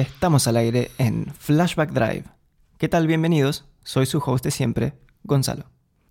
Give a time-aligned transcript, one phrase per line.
[0.00, 2.24] Estamos al aire en Flashback Drive.
[2.78, 3.06] ¿Qué tal?
[3.06, 3.64] Bienvenidos.
[3.84, 5.66] Soy su host de siempre, Gonzalo.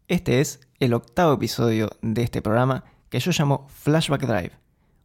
[0.08, 4.52] Este es el octavo episodio de este programa que yo llamo Flashback Drive,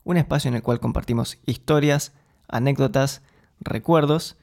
[0.05, 2.13] un espacio en el cual compartimos historias,
[2.47, 3.23] anécdotas,
[3.59, 4.37] recuerdos,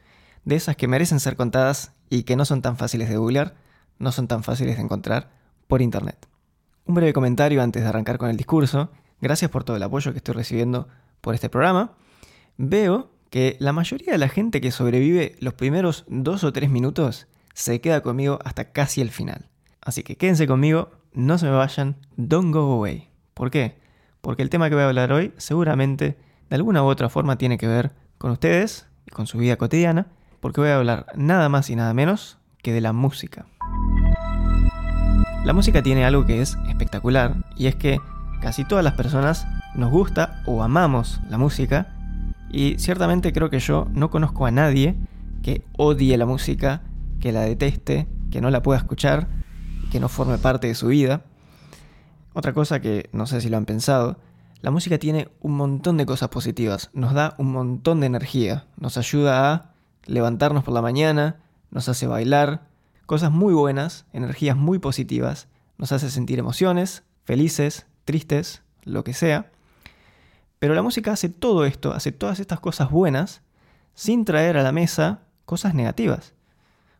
[0.43, 3.55] de esas que merecen ser contadas y que no son tan fáciles de googlear,
[3.99, 5.29] no son tan fáciles de encontrar
[5.67, 6.27] por internet.
[6.85, 8.91] Un breve comentario antes de arrancar con el discurso.
[9.21, 10.89] Gracias por todo el apoyo que estoy recibiendo
[11.21, 11.93] por este programa.
[12.57, 17.27] Veo que la mayoría de la gente que sobrevive los primeros dos o tres minutos
[17.53, 19.49] se queda conmigo hasta casi el final.
[19.81, 23.09] Así que quédense conmigo, no se me vayan, don't go away.
[23.33, 23.77] ¿Por qué?
[24.21, 26.17] Porque el tema que voy a hablar hoy seguramente
[26.49, 30.07] de alguna u otra forma tiene que ver con ustedes y con su vida cotidiana,
[30.39, 33.47] porque voy a hablar nada más y nada menos que de la música.
[35.43, 37.99] La música tiene algo que es espectacular y es que
[38.41, 41.94] casi todas las personas nos gusta o amamos la música
[42.51, 44.95] y ciertamente creo que yo no conozco a nadie
[45.43, 46.81] que odie la música,
[47.19, 49.27] que la deteste, que no la pueda escuchar,
[49.91, 51.21] que no forme parte de su vida.
[52.33, 54.17] Otra cosa que no sé si lo han pensado,
[54.61, 58.97] la música tiene un montón de cosas positivas, nos da un montón de energía, nos
[58.97, 59.69] ayuda a
[60.05, 61.37] levantarnos por la mañana,
[61.71, 62.67] nos hace bailar,
[63.05, 69.51] cosas muy buenas, energías muy positivas, nos hace sentir emociones, felices, tristes, lo que sea.
[70.59, 73.41] Pero la música hace todo esto, hace todas estas cosas buenas,
[73.93, 76.33] sin traer a la mesa cosas negativas,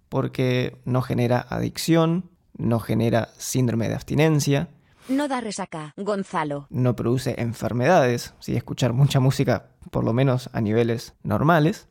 [0.09, 4.69] porque no genera adicción, no genera síndrome de abstinencia.
[5.09, 6.67] No da resaca, Gonzalo.
[6.69, 11.87] No produce enfermedades, si escuchar mucha música, por lo menos a niveles normales.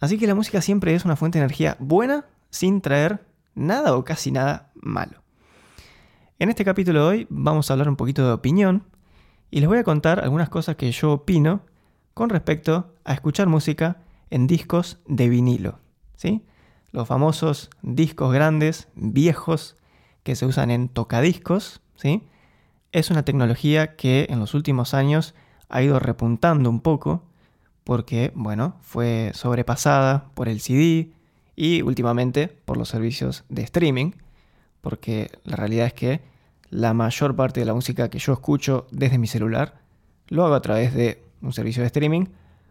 [0.00, 4.04] Así que la música siempre es una fuente de energía buena sin traer nada o
[4.04, 5.22] casi nada malo.
[6.38, 8.84] En este capítulo de hoy vamos a hablar un poquito de opinión
[9.50, 11.62] y les voy a contar algunas cosas que yo opino
[12.12, 13.98] con respecto a escuchar música
[14.30, 15.78] en discos de vinilo.
[16.16, 16.44] ¿sí?
[16.92, 19.76] Los famosos discos grandes, viejos,
[20.22, 21.80] que se usan en tocadiscos.
[21.96, 22.26] ¿sí?
[22.92, 25.34] Es una tecnología que en los últimos años
[25.68, 27.24] ha ido repuntando un poco
[27.84, 31.10] porque, bueno, fue sobrepasada por el CD,
[31.56, 34.12] y últimamente por los servicios de streaming,
[34.80, 36.20] porque la realidad es que
[36.74, 39.80] la mayor parte de la música que yo escucho desde mi celular
[40.26, 42.26] lo hago a través de un servicio de streaming,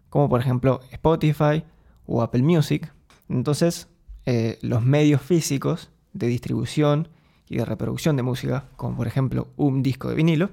[0.09, 1.63] como por ejemplo Spotify
[2.05, 2.91] o Apple Music.
[3.29, 3.87] Entonces,
[4.25, 7.07] eh, los medios físicos de distribución
[7.47, 10.49] y de reproducción de música, como por ejemplo un disco de vinilo,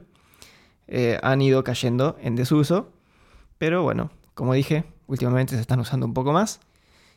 [0.86, 2.92] eh, han ido cayendo en desuso,
[3.58, 6.60] pero bueno, como dije, últimamente se están usando un poco más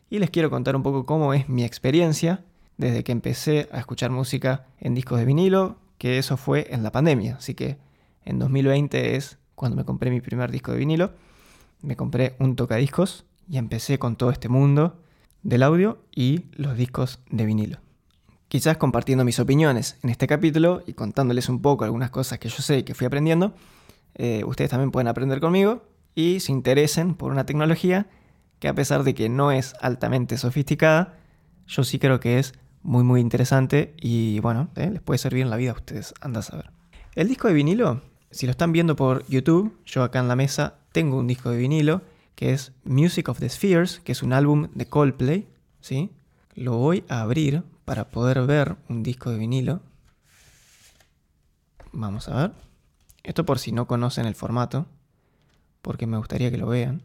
[0.10, 2.44] y les quiero contar un poco cómo es mi experiencia
[2.78, 6.92] desde que empecé a escuchar música en discos de vinilo, que eso fue en la
[6.92, 7.78] pandemia, así que
[8.26, 11.14] en 2020 es cuando me compré mi primer disco de vinilo,
[11.82, 15.00] me compré un tocadiscos y empecé con todo este mundo
[15.44, 17.78] del audio y los discos de vinilo.
[18.50, 22.58] Quizás compartiendo mis opiniones en este capítulo y contándoles un poco algunas cosas que yo
[22.58, 23.54] sé que fui aprendiendo,
[24.16, 25.84] eh, ustedes también pueden aprender conmigo.
[26.16, 28.08] Y se interesen por una tecnología
[28.60, 31.16] que a pesar de que no es altamente sofisticada,
[31.66, 35.50] yo sí creo que es muy muy interesante y bueno, eh, les puede servir en
[35.50, 36.72] la vida a ustedes, anda a saber.
[37.16, 38.02] El disco de vinilo,
[38.32, 41.58] si lo están viendo por YouTube, yo acá en la mesa tengo un disco de
[41.58, 42.02] vinilo
[42.36, 45.48] que es Music of the Spheres, que es un álbum de Coldplay,
[45.82, 46.12] ¿sí?
[46.56, 49.82] Lo voy a abrir para poder ver un disco de vinilo.
[51.92, 52.52] Vamos a ver.
[53.24, 54.88] Esto por si no conocen el formato,
[55.82, 57.02] porque me gustaría que lo vean.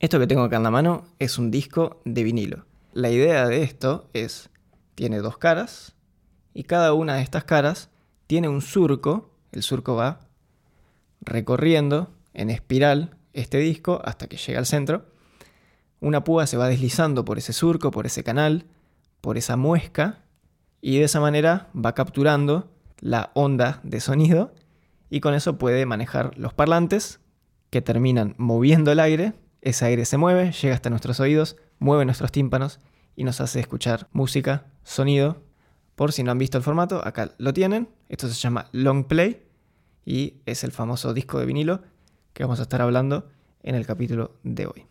[0.00, 2.64] Esto que tengo acá en la mano es un disco de vinilo.
[2.94, 4.48] La idea de esto es,
[4.94, 5.94] tiene dos caras
[6.54, 7.90] y cada una de estas caras
[8.26, 9.30] tiene un surco.
[9.52, 10.20] El surco va
[11.20, 15.04] recorriendo en espiral este disco hasta que llega al centro.
[16.00, 18.64] Una púa se va deslizando por ese surco, por ese canal,
[19.20, 20.24] por esa muesca
[20.80, 24.54] y de esa manera va capturando la onda de sonido
[25.10, 27.20] y con eso puede manejar los parlantes
[27.68, 32.32] que terminan moviendo el aire ese aire se mueve, llega hasta nuestros oídos, mueve nuestros
[32.32, 32.80] tímpanos
[33.16, 35.42] y nos hace escuchar música, sonido.
[35.94, 37.88] Por si no han visto el formato, acá lo tienen.
[38.08, 39.42] Esto se llama Long Play
[40.04, 41.82] y es el famoso disco de vinilo
[42.32, 43.28] que vamos a estar hablando
[43.62, 44.86] en el capítulo de hoy.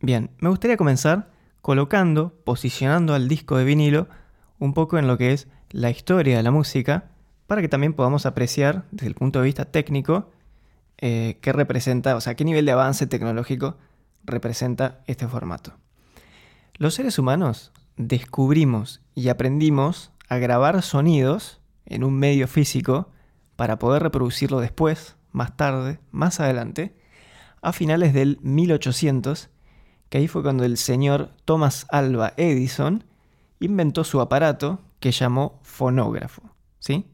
[0.00, 1.30] Bien, me gustaría comenzar
[1.60, 4.08] colocando, posicionando al disco de vinilo
[4.58, 7.10] un poco en lo que es la historia de la música,
[7.46, 10.30] para que también podamos apreciar desde el punto de vista técnico
[11.04, 13.76] eh, qué representa, o sea, qué nivel de avance tecnológico
[14.22, 15.74] representa este formato.
[16.74, 23.10] Los seres humanos descubrimos y aprendimos a grabar sonidos en un medio físico
[23.56, 26.94] para poder reproducirlo después, más tarde, más adelante,
[27.62, 29.50] a finales del 1800,
[30.08, 33.02] que ahí fue cuando el señor Thomas Alva Edison
[33.58, 36.42] inventó su aparato que llamó fonógrafo.
[36.78, 37.06] ¿sí?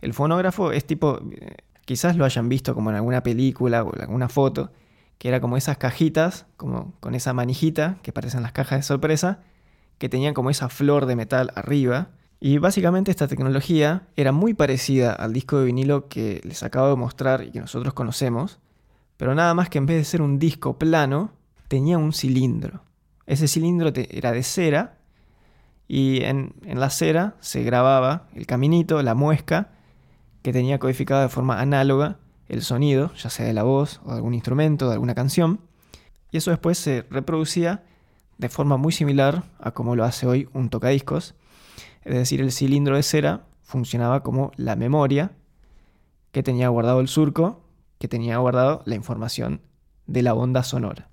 [0.00, 1.56] El fonógrafo es tipo, eh,
[1.86, 4.70] quizás lo hayan visto como en alguna película o en alguna foto,
[5.16, 9.40] que era como esas cajitas, como con esa manijita que parecen las cajas de sorpresa,
[9.96, 12.10] que tenían como esa flor de metal arriba.
[12.38, 16.96] Y básicamente esta tecnología era muy parecida al disco de vinilo que les acabo de
[16.96, 18.58] mostrar y que nosotros conocemos,
[19.16, 21.32] pero nada más que en vez de ser un disco plano,
[21.68, 22.82] tenía un cilindro.
[23.26, 24.98] Ese cilindro era de cera
[25.88, 29.70] y en, en, la cera se grababa el caminito, la muesca,
[30.46, 34.14] que tenía codificado de forma análoga el sonido, ya sea de la voz o de
[34.18, 35.58] algún instrumento, de alguna canción,
[36.30, 37.82] y eso después se reproducía
[38.38, 41.34] de forma muy similar a como lo hace hoy un tocadiscos,
[42.04, 45.32] es decir, el cilindro de cera funcionaba como la memoria
[46.30, 47.64] que tenía guardado el surco,
[47.98, 49.62] que tenía guardado la información
[50.06, 51.08] de la onda sonora.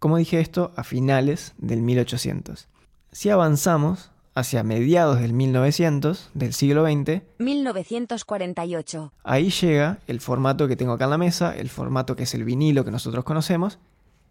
[0.00, 2.66] Como dije esto, a finales del 1800.
[3.12, 9.12] Si avanzamos hacia mediados del 1900, del siglo XX, 1948.
[9.24, 12.44] Ahí llega el formato que tengo acá en la mesa, el formato que es el
[12.44, 13.80] vinilo que nosotros conocemos,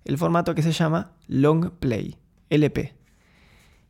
[0.06, 2.15] el formato que se llama long play,
[2.50, 2.95] LP.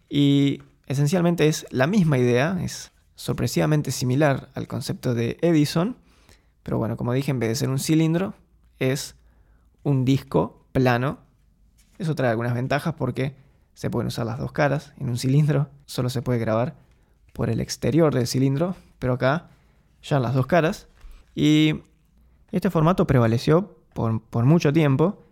[0.10, 5.98] Y esencialmente es la misma idea, es sorpresivamente similar al concepto de Edison,
[6.64, 8.34] pero bueno, como dije, en vez de ser un cilindro,
[8.80, 9.16] es
[9.84, 11.19] un disco plano.
[12.00, 13.36] Eso trae algunas ventajas porque
[13.78, 14.96] se pueden usar las dos caras.
[14.98, 16.74] En un cilindro solo se puede grabar
[17.32, 19.50] por el exterior del cilindro, pero acá
[20.02, 20.88] ya las dos caras.
[21.36, 21.82] Y
[22.52, 25.24] este formato prevaleció por, por mucho tiempo,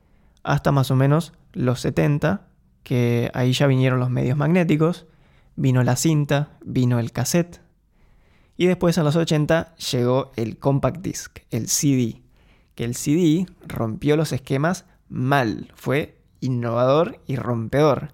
[0.43, 2.45] hasta más o menos los 70,
[2.83, 5.07] que ahí ya vinieron los medios magnéticos,
[5.55, 7.61] vino la cinta, vino el cassette,
[8.57, 12.21] y después en los 80 llegó el compact disc, el CD,
[12.75, 18.13] que el CD rompió los esquemas mal, fue innovador y rompedor.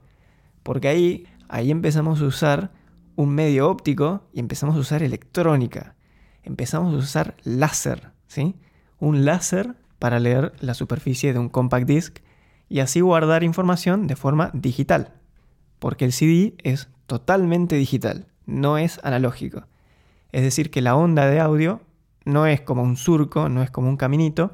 [0.63, 2.71] Porque ahí, ahí empezamos a usar
[3.15, 5.95] un medio óptico y empezamos a usar electrónica.
[6.43, 8.55] Empezamos a usar láser, ¿sí?
[8.99, 12.19] Un láser para leer la superficie de un compact disc
[12.69, 15.13] y así guardar información de forma digital.
[15.79, 19.67] Porque el CD es totalmente digital, no es analógico.
[20.31, 21.81] Es decir, que la onda de audio
[22.23, 24.53] no es como un surco, no es como un caminito,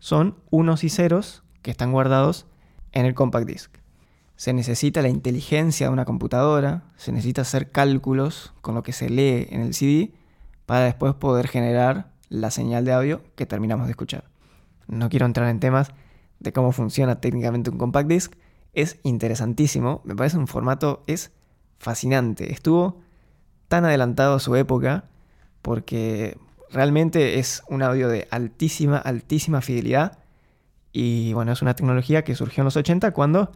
[0.00, 2.46] son unos y ceros que están guardados
[2.92, 3.81] en el compact disc
[4.36, 9.08] se necesita la inteligencia de una computadora, se necesita hacer cálculos con lo que se
[9.08, 10.12] lee en el CD
[10.66, 14.24] para después poder generar la señal de audio que terminamos de escuchar.
[14.88, 15.92] No quiero entrar en temas
[16.40, 18.34] de cómo funciona técnicamente un compact disc,
[18.72, 21.30] es interesantísimo, me parece un formato, es
[21.78, 23.00] fascinante, estuvo
[23.68, 25.04] tan adelantado a su época
[25.60, 26.38] porque
[26.70, 30.18] realmente es un audio de altísima, altísima fidelidad
[30.92, 33.52] y bueno, es una tecnología que surgió en los 80 cuando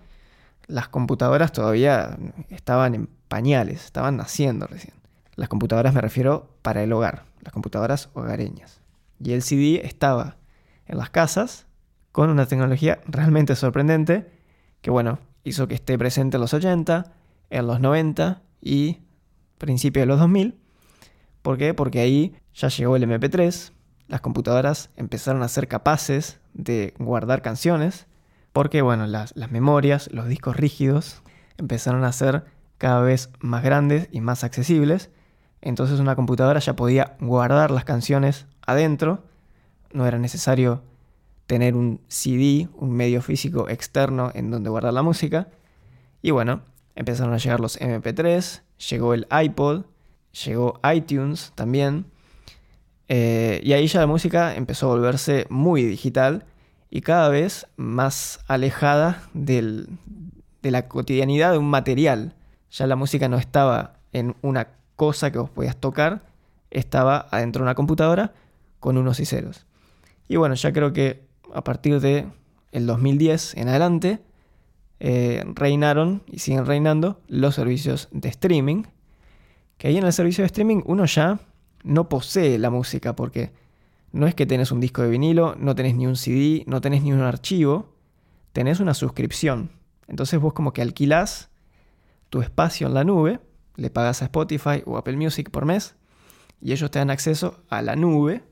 [0.67, 2.19] las computadoras todavía
[2.51, 4.95] estaban en pañales, estaban naciendo recién.
[5.35, 8.81] Las computadoras me refiero para el hogar, las computadoras hogareñas.
[9.21, 10.37] Y el CD estaba
[10.87, 11.67] en las casas
[12.13, 14.31] con una tecnología realmente sorprendente
[14.81, 17.13] que, bueno, hizo que esté presente en los 80,
[17.51, 18.99] en los 90 y
[19.59, 20.59] principios de los 2000.
[21.43, 21.75] ¿Por qué?
[21.75, 23.73] Porque ahí ya llegó el MP3,
[24.09, 28.07] las computadoras empezaron a ser capaces de guardar canciones
[28.57, 31.21] porque bueno, las, memorias, los discos rígidos
[31.59, 32.47] empezaron a ser
[32.79, 35.11] cada vez más grandes y más accesibles.
[35.61, 39.23] Entonces una computadora ya podía guardar las canciones adentro.
[39.93, 40.83] No era necesario
[41.47, 45.49] tener un CD, un medio físico externo en donde guardar la música.
[46.23, 46.63] Y bueno,
[46.95, 49.85] empezaron a llegar los MP3, llegó el iPod,
[50.47, 52.07] llegó iTunes también.
[53.09, 56.47] Eh, y ahí ya la música empezó a volverse muy digital
[56.91, 59.87] y cada vez más alejada de
[60.63, 62.35] la cotidianidad de un material.
[62.71, 66.23] Ya la música no estaba en una cosa que vos podías tocar,
[66.71, 68.35] estaba adentro de una computadora
[68.81, 69.67] con unos y ceros.
[70.29, 72.27] Y bueno, ya creo que a partir de
[72.73, 74.21] el 2010 en adelante
[74.99, 78.85] eh, reinaron y siguen reinando los servicios de streaming.
[79.79, 81.39] Que ahí en el servicio de streaming uno ya
[81.85, 83.53] no posee la música porque
[84.17, 87.03] no es que tenés un disco de vinilo, no tenés ni un CD, no tenés
[87.03, 87.93] ni un archivo,
[88.55, 89.71] tenés una suscripción.
[90.09, 91.51] Entonces vos como que alquilás
[92.31, 93.41] tu espacio en la nube,
[93.75, 95.97] le pagas a Spotify o Apple Music por mes
[96.63, 98.43] y ellos te dan acceso a la nube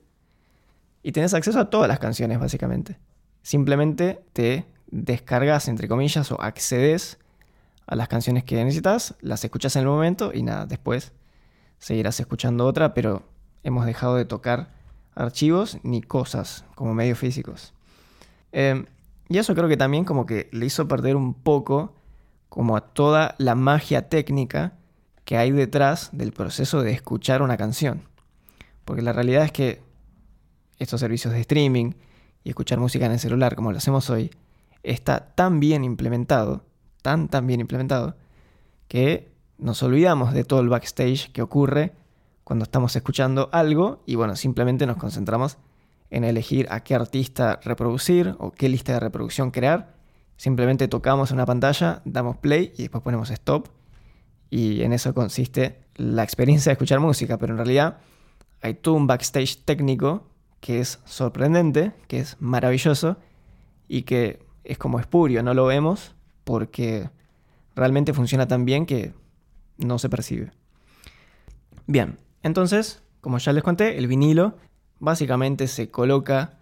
[1.03, 2.99] y tenés acceso a todas las canciones básicamente.
[3.41, 7.19] Simplemente te descargas, entre comillas, o accedes
[7.87, 11.15] a las canciones que necesitas, las escuchas en el momento y nada, después
[11.79, 13.23] seguirás escuchando otra, pero
[13.63, 14.84] hemos dejado de tocar
[15.15, 17.73] archivos ni cosas como medios físicos.
[18.53, 18.87] Em,
[19.29, 21.95] y eso creo que también como que le hizo perder un poco
[22.49, 24.75] como a toda la magia técnica
[25.25, 28.03] que hay detrás del proceso de escuchar una canción.
[28.85, 29.83] Porque la realidad es que
[30.79, 31.93] estos servicios de streaming
[32.43, 34.31] y escuchar música en el celular como lo hacemos hoy
[34.83, 36.65] está tan bien implementado,
[37.03, 38.17] tan tan bien implementado,
[38.87, 41.93] que nos olvidamos de todo el backstage que ocurre
[42.45, 45.59] cuando estamos escuchando algo y bueno, simplemente nos concentramos
[46.11, 49.95] en elegir a qué artista reproducir o qué lista de reproducción crear.
[50.37, 53.69] Simplemente tocamos una pantalla, damos play y después ponemos stop.
[54.51, 57.99] Y en eso consiste la experiencia de escuchar música, pero en realidad
[58.61, 60.29] hay todo un backstage técnico
[60.61, 63.17] que es sorprendente, que es maravilloso
[63.89, 67.11] y que es como espurio, no lo vemos porque
[67.75, 69.13] realmente funciona tan bien que
[69.79, 70.53] no se percibe.
[71.87, 74.55] Bien, entonces, como ya les conté, el vinilo
[75.01, 76.59] básicamente se coloca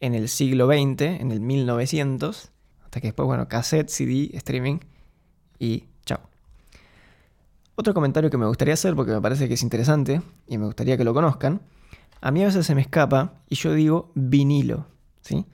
[0.00, 2.50] en el siglo XX, en el 1900,
[2.82, 4.78] hasta que después, bueno, cassette, CD, streaming
[5.58, 6.20] y chao.
[7.76, 10.96] Otro comentario que me gustaría hacer, porque me parece que es interesante y me gustaría
[10.96, 11.60] que lo conozcan,
[12.22, 14.86] a mí a veces se me escapa y yo digo vinilo,
[15.20, 15.44] ¿sí?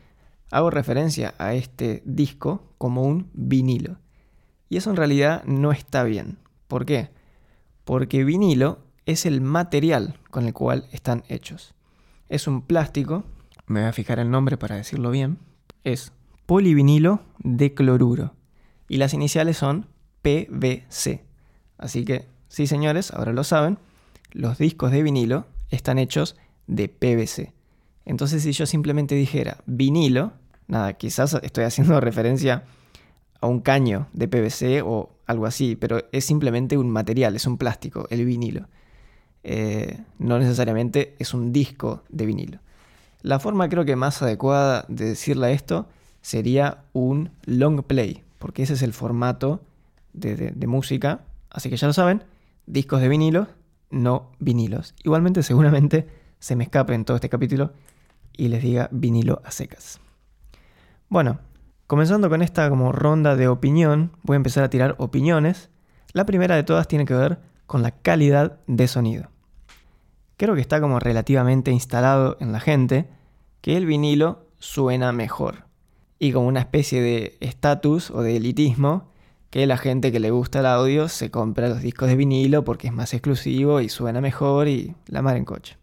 [0.52, 3.98] Hago referencia a este disco como un vinilo.
[4.68, 6.38] Y eso en realidad no está bien.
[6.68, 7.10] ¿Por qué?
[7.84, 11.74] Porque vinilo es el material con el cual están hechos.
[12.28, 13.24] Es un plástico,
[13.66, 15.38] me voy a fijar el nombre para decirlo bien,
[15.84, 16.12] es
[16.44, 18.34] polivinilo de cloruro.
[18.88, 19.86] Y las iniciales son
[20.22, 21.24] PVC.
[21.78, 23.78] Así que, sí señores, ahora lo saben,
[24.32, 26.36] los discos de vinilo están hechos
[26.66, 27.52] de PVC.
[28.04, 30.32] Entonces si yo simplemente dijera vinilo,
[30.66, 32.64] nada, quizás estoy haciendo referencia
[33.40, 37.58] a un caño de PVC o algo así, pero es simplemente un material, es un
[37.58, 38.66] plástico, el vinilo.
[39.48, 42.58] Eh, no necesariamente es un disco de vinilo.
[43.22, 45.86] La forma creo que más adecuada de decirle esto
[46.20, 49.60] sería un long play, porque ese es el formato
[50.12, 51.20] de, música.
[51.48, 52.24] Así que ya lo saben,
[52.66, 53.46] discos de vinilo,
[53.88, 54.96] no vinilos.
[55.04, 56.08] Igualmente seguramente
[56.40, 57.72] se me escape en todo este capítulo
[58.36, 60.00] y les diga vinilo a secas.
[61.08, 61.38] Bueno,
[61.86, 65.70] comenzando con esta como ronda de opinión, voy a empezar a tirar opiniones.
[66.14, 67.38] La primera de todas tiene que ver
[67.68, 69.35] con la calidad de sonido
[70.36, 73.08] creo que está como relativamente instalado en la gente
[73.60, 75.64] que el vinilo suena mejor.
[76.18, 79.10] Y como una especie de estatus o de elitismo,
[79.50, 82.88] que la gente que le gusta el audio se compra los discos de vinilo porque
[82.88, 85.76] es más exclusivo y suena mejor y la mar en coche.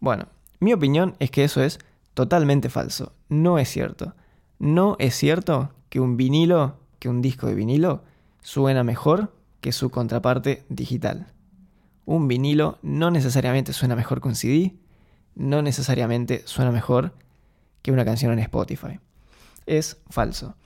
[0.00, 0.26] Bueno,
[0.60, 1.78] mi opinión es que eso es
[2.14, 3.12] totalmente falso.
[3.28, 4.14] No es cierto.
[4.58, 8.02] No es cierto que un vinilo, que un disco de vinilo,
[8.42, 11.32] suena mejor que su contraparte digital
[12.08, 14.74] un vinilo no necesariamente suena mejor que un CD,
[15.34, 17.12] no necesariamente suena mejor
[17.82, 18.98] que una canción en Spotify.
[19.66, 20.56] Es falso.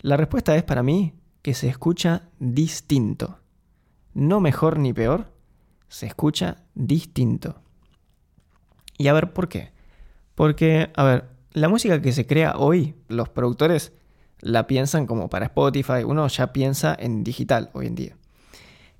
[0.00, 1.12] La respuesta es para mí
[1.42, 3.40] que se escucha distinto.
[4.14, 5.30] No mejor ni peor,
[5.88, 7.60] se escucha distinto.
[8.96, 9.72] Y a ver, ¿por qué?
[10.34, 13.92] Porque, a ver, la música que se crea hoy, los productores
[14.40, 18.16] la piensan como para Spotify, uno ya piensa en digital hoy en día.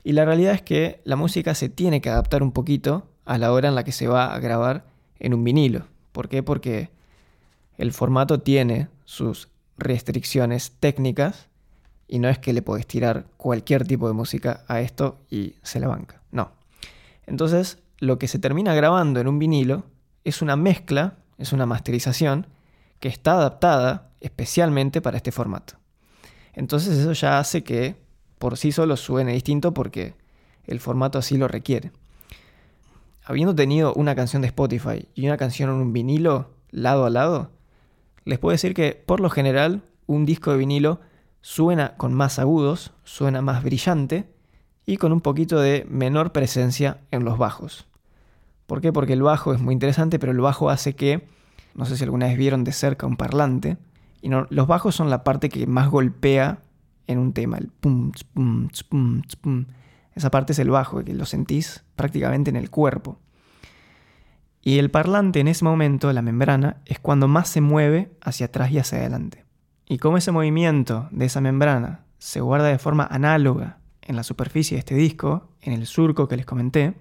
[0.07, 3.53] Y la realidad es que la música se tiene que adaptar un poquito a la
[3.53, 4.85] hora en la que se va a grabar
[5.19, 5.89] en un vinilo.
[6.13, 6.45] ¿Por qué?
[6.45, 6.91] Porque
[7.77, 11.49] el formato tiene sus restricciones técnicas
[12.07, 15.81] y no es que le podés tirar cualquier tipo de música a esto y se
[15.81, 16.23] la banca.
[16.31, 16.53] No.
[17.27, 19.87] Entonces, lo que se termina grabando en un vinilo
[20.23, 22.47] es una mezcla, es una masterización
[23.01, 25.75] que está adaptada especialmente para este formato.
[26.53, 28.06] Entonces eso ya hace que
[28.39, 30.15] por sí solo suene distinto porque
[30.67, 31.93] el formato así lo requiere.
[33.25, 37.51] Habiendo tenido una canción de Spotify y una canción en un vinilo lado a lado,
[38.25, 41.01] les puedo decir que por lo general un disco de vinilo
[41.41, 44.29] suena con más agudos, suena más brillante
[44.85, 47.87] y con un poquito de menor presencia en los bajos.
[48.67, 48.93] ¿Por qué?
[48.93, 51.29] Porque el bajo es muy interesante, pero el bajo hace que,
[51.75, 53.77] no sé si alguna vez vieron de cerca un parlante,
[54.23, 56.59] y los bajos son la parte que más golpea
[57.07, 59.65] en un tema, el pum, pum, pum, pum.
[60.15, 63.19] Esa parte es el bajo, que lo sentís prácticamente en el cuerpo.
[64.63, 68.71] Y el parlante en ese momento, la membrana, es cuando más se mueve hacia atrás
[68.73, 69.45] y hacia adelante.
[69.87, 74.77] Y como ese movimiento de esa membrana se guarda de forma análoga en la superficie
[74.77, 76.95] de este disco, en el surco que les comenté,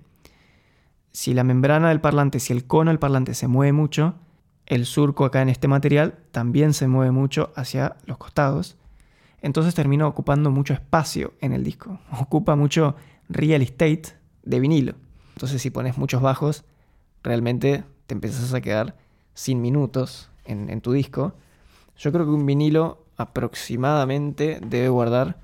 [1.12, 4.16] si la membrana del parlante, si el cono del parlante se mueve mucho,
[4.66, 8.78] el surco acá en este material también se mueve mucho hacia los costados
[9.46, 12.00] entonces termina ocupando mucho espacio en el disco.
[12.20, 12.96] Ocupa mucho
[13.30, 14.96] real estate de vinilo.
[15.36, 16.64] Entonces si pones muchos bajos,
[17.22, 18.96] realmente te empezás a quedar
[19.36, 21.36] sin minutos en, en tu disco.
[21.96, 25.38] Yo creo que un vinilo aproximadamente debe guardar...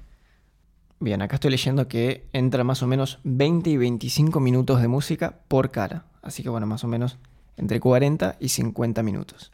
[1.00, 5.42] Bien, acá estoy leyendo que entra más o menos 20 y 25 minutos de música
[5.48, 6.06] por cara.
[6.24, 7.20] Así que bueno, más o menos
[7.56, 9.52] entre 40 y 50 minutos.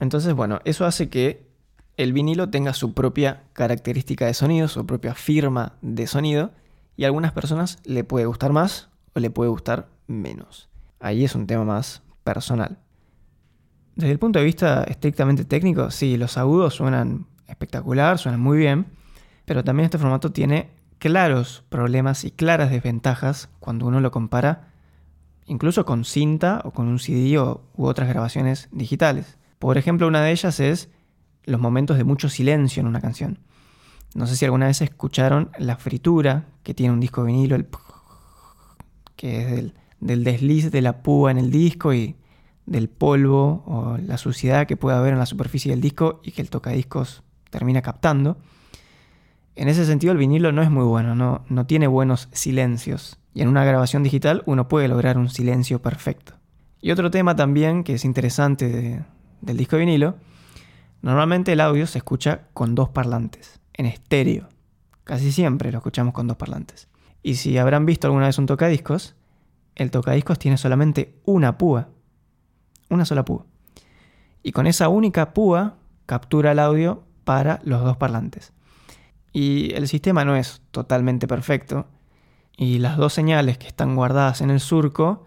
[0.00, 1.47] Entonces, bueno, eso hace que
[1.98, 6.52] el vinilo tenga su propia característica de sonido, su propia firma de sonido,
[6.96, 10.68] y a algunas personas le puede gustar más o le puede gustar menos.
[11.00, 12.78] Ahí es un tema más personal.
[13.96, 18.86] Desde el punto de vista estrictamente técnico, sí, los agudos suenan espectacular, suenan muy bien,
[19.44, 24.68] pero también este formato tiene claros problemas y claras desventajas cuando uno lo compara
[25.46, 29.36] incluso con cinta o con un CD u otras grabaciones digitales.
[29.58, 30.90] Por ejemplo, una de ellas es
[31.48, 33.38] los momentos de mucho silencio en una canción.
[34.14, 37.66] No sé si alguna vez escucharon la fritura que tiene un disco vinilo, el
[39.16, 42.16] que es del, del desliz de la púa en el disco y
[42.66, 46.42] del polvo o la suciedad que puede haber en la superficie del disco y que
[46.42, 48.38] el tocadiscos termina captando.
[49.56, 53.18] En ese sentido el vinilo no es muy bueno, no, no tiene buenos silencios.
[53.34, 56.34] Y en una grabación digital uno puede lograr un silencio perfecto.
[56.80, 59.04] Y otro tema también que es interesante
[59.40, 60.16] del disco de vinilo
[61.00, 64.48] Normalmente el audio se escucha con dos parlantes, en estéreo.
[65.04, 66.88] Casi siempre lo escuchamos con dos parlantes.
[67.22, 69.14] Y si habrán visto alguna vez un tocadiscos,
[69.74, 71.88] el tocadiscos tiene solamente una púa.
[72.90, 73.46] Una sola púa.
[74.42, 75.76] Y con esa única púa
[76.06, 78.52] captura el audio para los dos parlantes.
[79.32, 81.86] Y el sistema no es totalmente perfecto.
[82.56, 85.26] Y las dos señales que están guardadas en el surco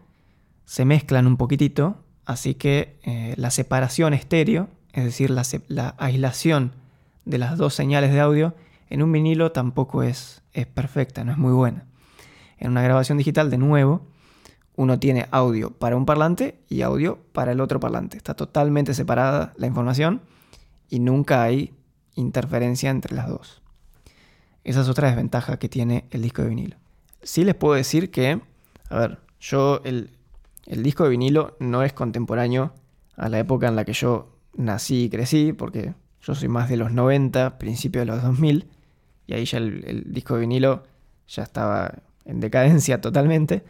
[0.65, 2.03] se mezclan un poquitito.
[2.25, 6.73] Así que eh, la separación estéreo es decir, la, aislación
[7.25, 8.53] de las dos señales de audio,
[8.89, 11.85] en un vinilo tampoco es, es perfecta, no es muy buena.
[12.57, 14.05] En una grabación digital, de nuevo,
[14.75, 18.17] uno tiene audio para un parlante y audio para el otro parlante.
[18.17, 20.21] Está totalmente separada la información
[20.89, 21.73] y nunca hay
[22.15, 23.61] interferencia entre las dos.
[24.63, 26.77] Esa es otra desventaja que tiene el disco de vinilo.
[27.23, 28.41] Sí les puedo decir que,
[28.89, 30.11] a ver, yo el,
[30.65, 32.73] el disco de vinilo no es contemporáneo
[33.15, 36.77] a la época en la que yo nací y crecí, porque yo soy más de
[36.77, 38.67] los 90, principios de los 2000,
[39.27, 40.83] y ahí ya el, disco de vinilo
[41.27, 41.93] ya estaba
[42.25, 43.63] en decadencia totalmente.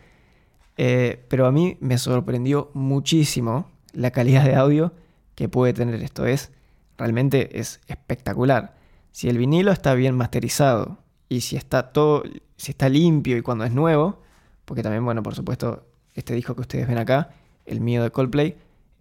[0.78, 4.94] Eh, pero a mí me sorprendió muchísimo la calidad de audio
[5.36, 6.26] que puede tener esto.
[6.26, 6.52] Es
[6.98, 8.76] realmente es espectacular.
[9.12, 12.24] Si el vinilo está bien masterizado y si está todo,
[12.58, 14.22] si está limpio y cuando es nuevo,
[14.66, 17.32] porque también, bueno, por supuesto, este disco que ustedes ven acá,
[17.66, 18.56] el mío de Coldplay,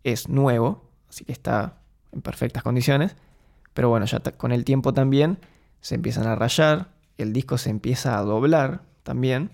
[0.04, 1.74] es nuevo, así que está
[2.12, 3.16] en perfectas condiciones.
[3.74, 5.38] Pero bueno, ya con el tiempo también
[5.80, 9.50] se empiezan a rayar, el disco se empieza a doblar también,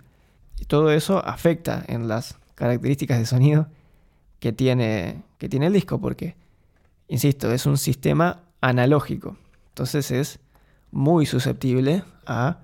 [0.58, 3.68] y todo eso afecta en las características de sonido
[4.38, 6.36] que tiene, que tiene el disco, porque,
[7.08, 9.36] insisto, es un sistema analógico,
[9.68, 10.38] entonces es
[10.90, 12.60] muy susceptible a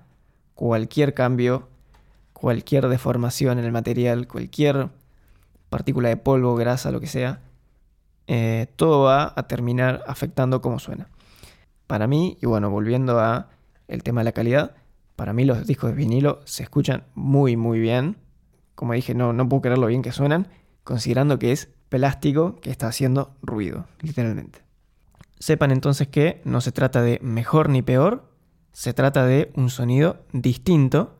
[0.55, 1.69] cualquier cambio,
[2.33, 4.89] cualquier deformación en el material, cualquier
[5.69, 7.41] partícula de polvo, grasa, lo que sea,
[8.27, 11.09] eh, todo va a terminar afectando cómo suena.
[11.87, 13.49] Para mí, y bueno, volviendo a
[13.87, 14.75] el tema de la calidad,
[15.15, 18.17] para mí los discos de vinilo se escuchan muy muy bien.
[18.75, 20.47] Como dije, no, no puedo creer lo bien que suenan,
[20.83, 24.63] considerando que es plástico que está haciendo ruido, literalmente.
[25.39, 28.31] Sepan entonces que no se trata de mejor ni peor,
[28.71, 31.19] se trata de un sonido distinto.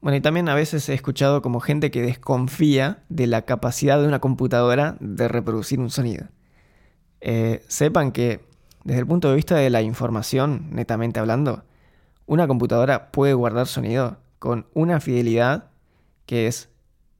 [0.00, 4.08] Bueno, y también a veces he escuchado como gente que desconfía de la capacidad de
[4.08, 6.28] una computadora de reproducir un sonido.
[7.26, 8.44] Eh, sepan que
[8.84, 11.64] desde el punto de vista de la información, netamente hablando,
[12.26, 15.70] una computadora puede guardar sonido con una fidelidad
[16.26, 16.68] que es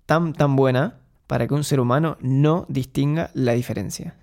[0.04, 4.14] tan tan buena para que un ser humano no distinga la diferencia.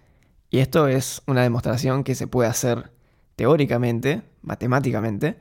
[0.51, 2.91] Y esto es una demostración que se puede hacer
[3.35, 5.39] teóricamente, matemáticamente.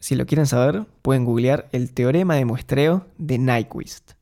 [0.00, 4.12] Si lo quieren saber, pueden googlear el teorema de muestreo de Nyquist.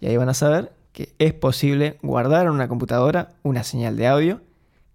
[0.00, 4.08] Y ahí van a saber que es posible guardar en una computadora una señal de
[4.08, 4.40] audio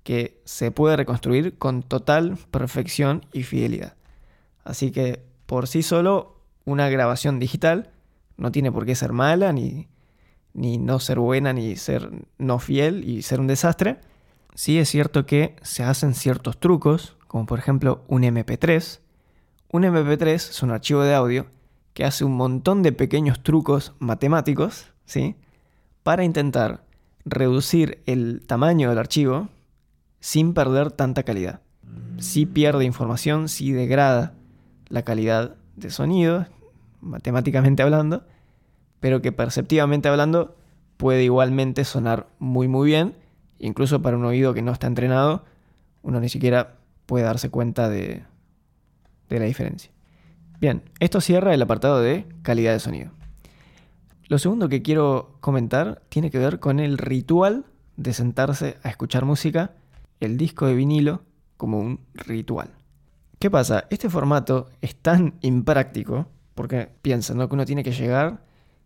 [0.10, 3.94] que se puede reconstruir con total perfección y fidelidad.
[4.64, 7.92] Así que por sí solo una grabación digital
[8.36, 9.88] no tiene por qué ser mala, ni,
[10.56, 14.00] ni no ser buena, ni ser no fiel y ser un desastre.
[14.56, 19.02] Sí es cierto que se hacen ciertos trucos, como por ejemplo un MP3.
[19.72, 21.46] Un MP3 es un archivo de audio
[21.94, 25.36] que hace un montón de pequeños trucos matemáticos, ¿sí?
[26.02, 26.84] Para intentar
[27.26, 29.50] reducir el tamaño del archivo,
[30.20, 31.62] sin perder tanta calidad.
[32.18, 34.34] Si pierde información, si degrada
[34.88, 36.46] la calidad de sonido,
[37.02, 38.26] matemáticamente hablando,
[39.00, 40.58] pero que perceptivamente hablando
[40.98, 43.16] puede igualmente sonar muy muy bien,
[43.58, 45.46] incluso para un oído que no está entrenado,
[46.02, 48.24] uno ni siquiera puede darse cuenta de,
[49.30, 49.92] de la diferencia.
[50.60, 53.12] Bien, esto cierra el apartado de calidad de sonido.
[54.28, 59.26] Lo segundo que quiero comentar tiene que ver con el ritual de sentarse a escuchar
[59.26, 59.72] música,
[60.20, 61.24] el disco de vinilo
[61.58, 62.72] como un ritual.
[63.40, 63.86] ¿Qué pasa?
[63.90, 67.34] Este formato es tan impráctico, porque piensa.
[67.34, 68.44] Que uno tiene que llegar,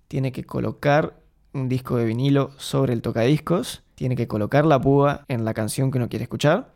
[0.08, 1.20] tiene que colocar
[1.54, 5.92] un disco de vinilo sobre el tocadiscos, tiene que colocar la púa en la canción
[5.92, 6.72] que uno quiere escuchar,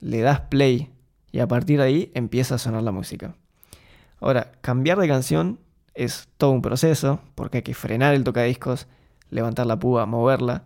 [0.00, 0.90] le das play
[1.32, 3.36] y a partir de ahí empieza a sonar la música.
[4.20, 5.60] Ahora, cambiar de canción
[5.94, 8.86] es todo un proceso, porque hay que frenar el tocadiscos,
[9.30, 10.64] levantar la púa, moverla.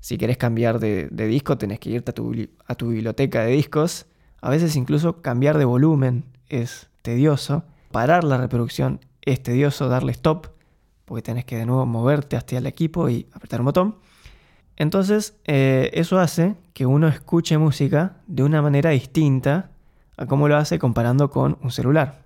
[0.00, 4.06] Si querés cambiar de, disco, tenés que irte a tu, biblioteca de discos.
[4.40, 7.64] A veces incluso cambiar de volumen es tedioso.
[7.90, 10.48] Parar la reproducción es tedioso, darle stop,
[11.04, 13.96] porque tenés que de nuevo moverte hasta el equipo y apretar un botón.
[14.76, 19.72] Entonces, eh, eso hace que uno escuche música de una manera distinta
[20.16, 22.24] a como lo hace comparando con un celular.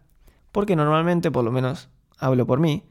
[0.50, 2.84] Porque normalmente, por lo menos hablo por mí,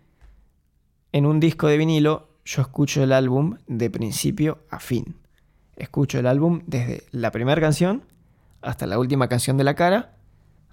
[1.12, 5.16] en un disco de vinilo yo escucho el álbum de principio a fin.
[5.76, 8.04] Escucho el álbum desde la primera canción
[8.62, 10.14] hasta la última canción de la cara,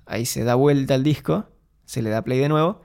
[0.07, 1.47] ahí se da vuelta el disco,
[1.85, 2.83] se le da play de nuevo,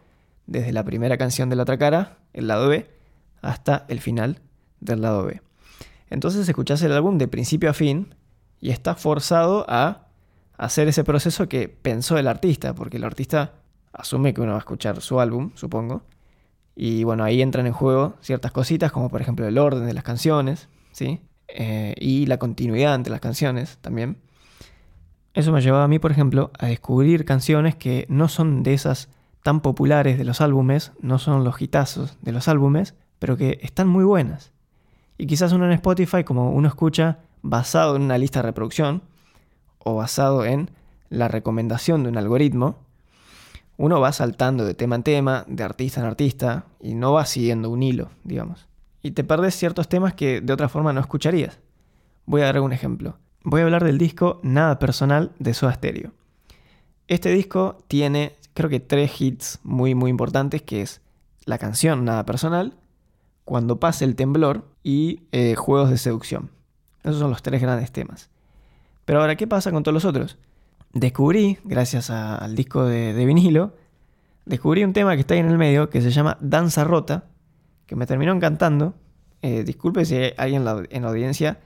[0.47, 2.89] desde la primera canción de la otra cara, el lado B,
[3.41, 4.41] hasta el final
[4.79, 5.41] del lado B.
[6.09, 8.15] Entonces escuchás el álbum de principio a fin
[8.61, 10.07] y estás forzado a
[10.57, 13.55] hacer ese proceso que pensó el artista, porque el artista
[13.91, 16.03] asume que uno va a escuchar su álbum, supongo.
[16.75, 20.03] Y bueno, ahí entran en juego ciertas cositas, como por ejemplo el orden de las
[20.03, 21.21] canciones, ¿sí?
[21.47, 24.17] Eh, y la continuidad entre las canciones también.
[25.33, 28.73] Eso me ha llevado a mí, por ejemplo, a descubrir canciones que no son de
[28.73, 29.09] esas
[29.43, 33.87] tan populares de los álbumes, no son los hitazos de los álbumes, pero que están
[33.87, 34.51] muy buenas.
[35.17, 39.03] Y quizás uno en Spotify, como uno escucha basado en una lista de reproducción,
[39.79, 40.71] o basado en
[41.09, 42.77] la recomendación de un algoritmo,
[43.77, 47.69] uno va saltando de tema en tema, de artista en artista, y no va siguiendo
[47.69, 48.67] un hilo, digamos.
[49.01, 51.59] Y te perdes ciertos temas que de otra forma no escucharías.
[52.25, 53.17] Voy a dar un ejemplo.
[53.43, 56.11] Voy a hablar del disco Nada Personal de Soda Stereo.
[57.07, 61.01] Este disco tiene, creo que tres hits muy muy importantes, que es
[61.45, 62.73] la canción Nada Personal,
[63.43, 66.49] Cuando pase el temblor y eh, Juegos de seducción.
[67.03, 68.29] Esos son los tres grandes temas.
[69.03, 70.37] Pero ahora, ¿qué pasa con todos los otros?
[70.93, 73.73] Descubrí, gracias al disco de, vinilo,
[74.45, 77.25] descubrí un tema que está ahí en el medio que se llama Danza Rota,
[77.85, 78.93] que me terminó encantando.
[79.41, 81.59] Eh, disculpe si hay alguien en la, audiencia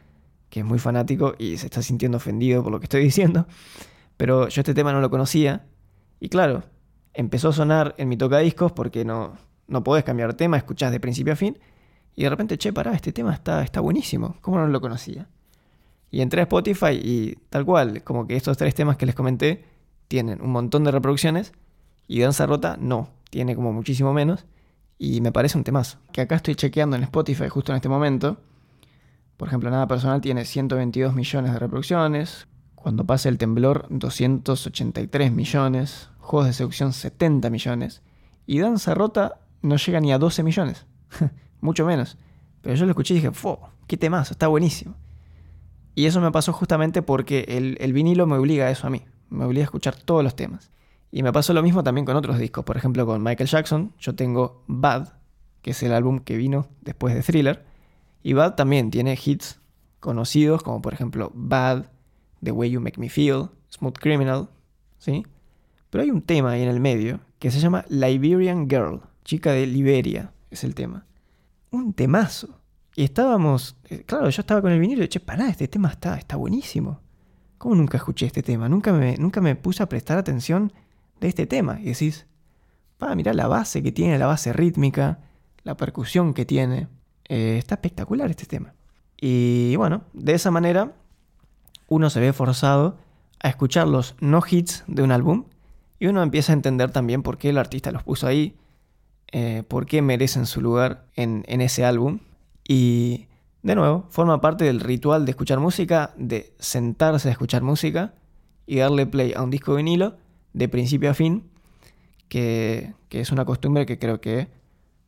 [0.49, 3.45] que es muy fanático y se está sintiendo ofendido por lo que estoy diciendo,
[4.15, 5.65] pero yo este tema no lo conocía.
[6.19, 6.63] Y claro,
[7.13, 9.33] empezó a sonar en mi tocadiscos porque no,
[9.67, 11.59] no podés cambiar tema, escuchás de principio a fin.
[12.15, 14.37] Y de repente, che, pará, este tema está, está buenísimo.
[14.41, 15.27] ¿Cómo no lo conocía?
[16.09, 19.65] Y entré a Spotify y tal cual, como que estos tres temas que les comenté
[20.07, 21.51] tienen un montón de reproducciones
[22.07, 24.45] y Danza Rota no, tiene como muchísimo menos
[24.97, 25.99] y me parece un temazo.
[26.11, 28.37] Que acá estoy chequeando en Spotify justo en este momento.
[29.35, 32.47] Por ejemplo, Nada Personal tiene 122 millones de reproducciones.
[32.75, 36.09] Cuando pase el temblor, 283 millones.
[36.19, 38.01] Juegos de seducción, 70 millones.
[38.45, 40.85] Y Danza Rota no llega ni a 12 millones.
[41.61, 42.17] Mucho menos.
[42.61, 43.69] Pero yo lo escuché y dije, ¡fo!
[43.87, 44.33] ¡Qué temazo!
[44.33, 44.95] Está buenísimo.
[45.97, 47.45] Y eso me pasó justamente porque
[47.79, 49.01] el, vinilo me obliga a eso a mí.
[49.31, 50.69] Me obliga a escuchar todos los temas.
[51.11, 52.63] Y me pasó lo mismo también con otros discos.
[52.63, 55.13] Por ejemplo, con Michael Jackson, yo tengo Bad,
[55.63, 57.65] que es el álbum que vino después de Thriller.
[58.21, 59.59] Y Bad también tiene hits
[59.99, 61.87] conocidos, como por ejemplo Bad,
[62.43, 64.49] The Way You Make Me Feel, Smooth Criminal,
[64.99, 65.25] ¿sí?
[65.89, 69.65] Pero hay un tema ahí en el medio que se llama Liberian Girl, chica de
[69.65, 71.07] Liberia, es el tema.
[71.71, 72.56] Un temazo.
[72.97, 76.17] Y estábamos, eh, claro, yo estaba con el vinilo y dije, pará, este tema está,
[76.17, 76.99] está buenísimo.
[77.59, 78.67] ¿Cómo nunca escuché este tema?
[78.69, 80.73] Nunca me, nunca me puse a prestar atención
[81.21, 81.79] de este tema.
[81.79, 82.25] Y decís,
[82.97, 85.19] pa, mirá la base que tiene, la base rítmica,
[85.61, 86.87] la percusión que tiene.
[87.29, 88.73] Eh, está espectacular este tema.
[89.15, 90.93] Y bueno, de esa manera
[91.89, 92.97] uno se ve forzado
[93.39, 95.43] a escuchar los no hits de un álbum
[95.99, 98.57] y uno empieza a entender también por qué el artista los puso ahí,
[99.31, 102.21] eh, por qué merecen su lugar en, en ese álbum
[102.67, 103.27] y
[103.63, 108.13] de nuevo, forma parte del ritual de escuchar música, de sentarse a escuchar música
[108.65, 110.17] y darle play a un disco vinilo
[110.53, 111.49] de principio a fin,
[112.27, 114.49] que, es una costumbre que creo que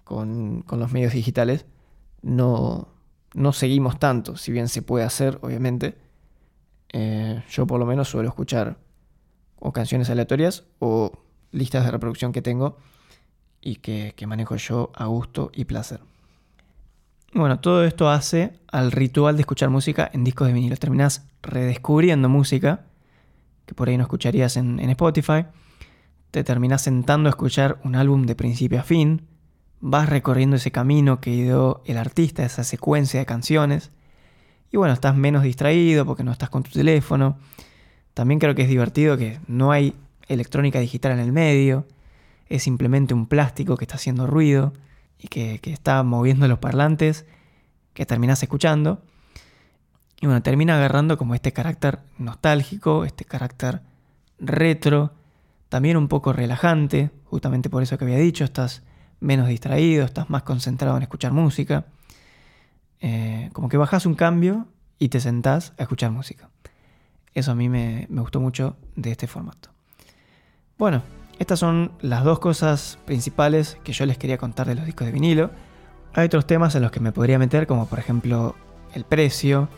[0.04, 1.66] con, los medios digitales
[2.22, 2.88] no,
[3.34, 5.96] no, seguimos tanto, si bien se puede hacer, obviamente.
[6.92, 8.78] Eh, yo por lo menos suelo escuchar
[9.60, 11.12] o canciones aleatorias o
[11.52, 12.78] listas de reproducción que tengo
[13.62, 16.00] y que manejo yo a gusto y placer.
[17.34, 20.76] Bueno, todo esto hace al ritual de escuchar música en discos de vinilo.
[20.78, 22.86] Terminás redescubriendo música
[23.68, 25.46] que por ahí no escucharías en, Spotify.
[26.32, 29.28] Te terminás sentando a escuchar un álbum de principio a fin.
[29.80, 33.92] Vas recorriendo ese camino que dio el artista, esa secuencia de canciones.
[34.72, 37.38] Y bueno, estás menos distraído porque no estás con tu teléfono.
[38.16, 39.94] También creo que es divertido que no hay
[40.28, 41.86] electrónica digital en el medio.
[42.48, 44.74] Es simplemente un plástico que está haciendo ruido
[45.20, 47.26] y que, está moviendo los parlantes
[47.94, 49.02] que terminas escuchando.
[50.22, 53.82] Y bueno, termina agarrando como este carácter nostálgico, este carácter
[54.40, 55.14] retro,
[55.68, 58.84] también un poco relajante, justamente por eso que había dicho, estás
[59.20, 61.86] menos distraído, estás más concentrado en escuchar música.
[63.02, 66.50] Eh, como que bajas un cambio y te sentás a escuchar música.
[67.34, 69.70] Eso a mí me, me gustó mucho de este formato.
[70.78, 71.04] Bueno,
[71.40, 75.14] estas son las dos cosas principales que yo les quería contar de los discos de
[75.14, 75.52] vinilo.
[76.14, 78.56] Hay otros temas en los que me podría meter, como por ejemplo
[78.94, 79.70] el precio,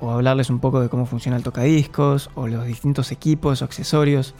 [0.00, 4.34] o hablarles un poco de cómo funciona el tocadiscos, o los distintos equipos o accesorios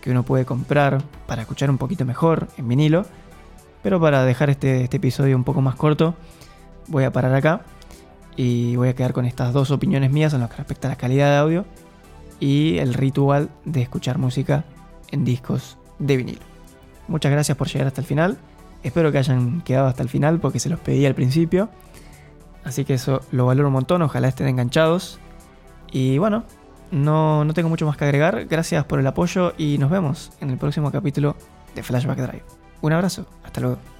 [0.00, 3.06] que uno puede comprar para escuchar un poquito mejor en vinilo.
[3.84, 6.16] Pero para dejar este, este episodio un poco más corto,
[6.88, 7.60] voy a parar acá
[8.34, 10.96] y voy a quedar con estas dos opiniones mías en lo que respecta a la
[10.96, 11.64] calidad de audio
[12.40, 14.64] y el ritual de escuchar música
[15.12, 16.40] en discos de vinilo.
[17.08, 18.36] Muchas gracias por llegar hasta el final.
[18.82, 21.68] Espero que hayan quedado hasta el final porque se los pedí al principio.
[22.64, 25.20] Así que eso lo valoro un montón, ojalá estén enganchados.
[25.92, 26.44] Y bueno,
[26.90, 28.46] no, no tengo mucho más que agregar.
[28.46, 31.36] Gracias por el apoyo y nos vemos en el próximo capítulo
[31.74, 32.44] de Flashback Drive.
[32.80, 33.95] Un abrazo, hasta luego.